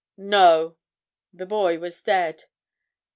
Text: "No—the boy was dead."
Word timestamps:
"No—the 0.17 1.45
boy 1.45 1.77
was 1.77 2.01
dead." 2.01 2.45